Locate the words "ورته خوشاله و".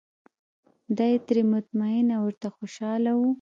2.27-3.21